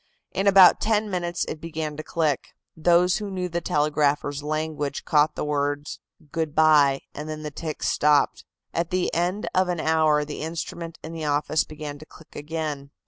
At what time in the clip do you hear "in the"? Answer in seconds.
11.03-11.25